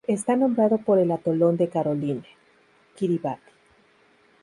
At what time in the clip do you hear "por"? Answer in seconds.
0.79-0.97